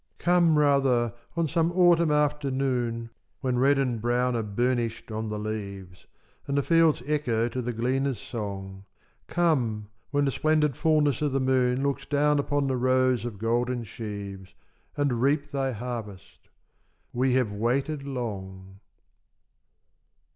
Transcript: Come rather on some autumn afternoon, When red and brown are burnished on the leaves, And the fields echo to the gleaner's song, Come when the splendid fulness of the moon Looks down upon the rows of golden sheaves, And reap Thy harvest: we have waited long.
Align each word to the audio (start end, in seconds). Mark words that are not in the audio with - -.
Come 0.17 0.57
rather 0.57 1.13
on 1.37 1.47
some 1.47 1.71
autumn 1.73 2.09
afternoon, 2.09 3.11
When 3.41 3.59
red 3.59 3.77
and 3.77 4.01
brown 4.01 4.35
are 4.35 4.41
burnished 4.41 5.11
on 5.11 5.29
the 5.29 5.37
leaves, 5.37 6.07
And 6.47 6.57
the 6.57 6.63
fields 6.63 7.03
echo 7.05 7.47
to 7.49 7.61
the 7.61 7.71
gleaner's 7.71 8.17
song, 8.19 8.85
Come 9.27 9.89
when 10.09 10.25
the 10.25 10.31
splendid 10.31 10.75
fulness 10.75 11.21
of 11.21 11.33
the 11.33 11.39
moon 11.39 11.83
Looks 11.83 12.07
down 12.07 12.39
upon 12.39 12.65
the 12.65 12.77
rows 12.77 13.25
of 13.25 13.37
golden 13.37 13.83
sheaves, 13.83 14.55
And 14.97 15.21
reap 15.21 15.51
Thy 15.51 15.71
harvest: 15.71 16.49
we 17.13 17.35
have 17.35 17.51
waited 17.51 18.01
long. 18.01 18.79